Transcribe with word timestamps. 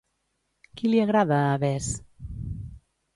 Qui 0.79 0.89
li 0.93 1.01
agrada 1.03 1.39
a 1.49 1.59
Bess? 1.65 1.91